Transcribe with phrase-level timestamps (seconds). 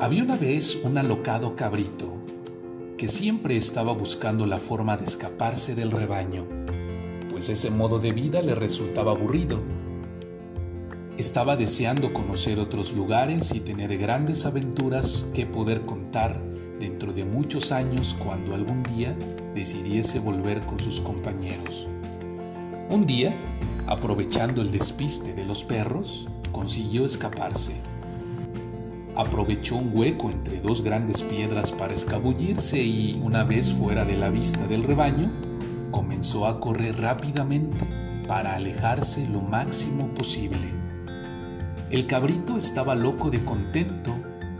[0.00, 2.16] Había una vez un alocado cabrito
[2.96, 6.46] que siempre estaba buscando la forma de escaparse del rebaño,
[7.28, 9.60] pues ese modo de vida le resultaba aburrido.
[11.18, 16.40] Estaba deseando conocer otros lugares y tener grandes aventuras que poder contar
[16.78, 19.14] dentro de muchos años cuando algún día
[19.54, 21.88] decidiese volver con sus compañeros.
[22.88, 23.36] Un día,
[23.86, 27.74] aprovechando el despiste de los perros, consiguió escaparse
[29.20, 34.30] aprovechó un hueco entre dos grandes piedras para escabullirse y, una vez fuera de la
[34.30, 35.30] vista del rebaño,
[35.90, 37.78] comenzó a correr rápidamente
[38.26, 40.80] para alejarse lo máximo posible.
[41.90, 44.16] El cabrito estaba loco de contento,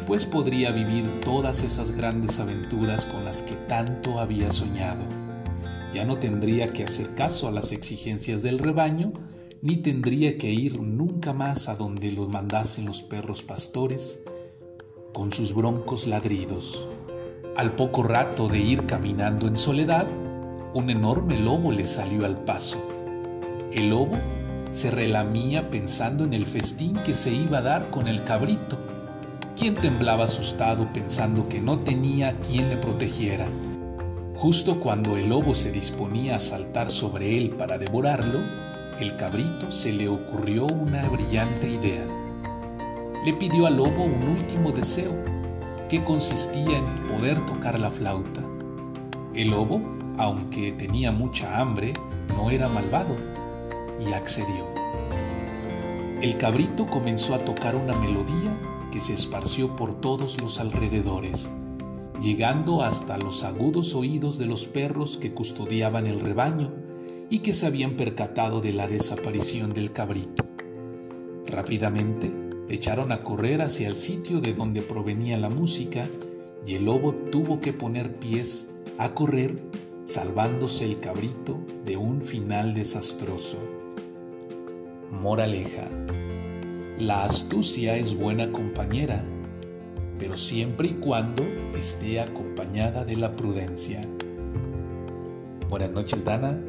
[0.06, 5.04] pues podría vivir todas esas grandes aventuras con las que tanto había soñado.
[5.94, 9.12] Ya no tendría que hacer caso a las exigencias del rebaño,
[9.62, 14.18] ni tendría que ir nunca más a donde lo mandasen los perros pastores,
[15.12, 16.88] con sus broncos ladridos.
[17.56, 20.06] Al poco rato de ir caminando en soledad,
[20.72, 22.78] un enorme lobo le salió al paso.
[23.72, 24.16] El lobo
[24.70, 28.78] se relamía pensando en el festín que se iba a dar con el cabrito,
[29.56, 33.46] quien temblaba asustado pensando que no tenía quien le protegiera.
[34.36, 38.40] Justo cuando el lobo se disponía a saltar sobre él para devorarlo,
[39.00, 42.06] el cabrito se le ocurrió una brillante idea
[43.30, 45.12] le pidió al lobo un último deseo,
[45.88, 48.42] que consistía en poder tocar la flauta.
[49.36, 49.80] El lobo,
[50.18, 51.92] aunque tenía mucha hambre,
[52.34, 53.14] no era malvado
[54.04, 54.66] y accedió.
[56.20, 58.52] El cabrito comenzó a tocar una melodía
[58.90, 61.48] que se esparció por todos los alrededores,
[62.20, 66.72] llegando hasta los agudos oídos de los perros que custodiaban el rebaño
[67.30, 70.44] y que se habían percatado de la desaparición del cabrito.
[71.46, 76.08] Rápidamente, echaron a correr hacia el sitio de donde provenía la música
[76.64, 79.58] y el lobo tuvo que poner pies a correr
[80.04, 83.58] salvándose el cabrito de un final desastroso.
[85.10, 85.88] Moraleja.
[86.98, 89.24] La astucia es buena compañera,
[90.18, 91.42] pero siempre y cuando
[91.74, 94.02] esté acompañada de la prudencia.
[95.68, 96.60] Buenas noches Dana.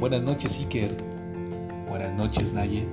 [0.00, 0.96] Buenas noches Iker.
[1.88, 2.86] Buenas noches Naye.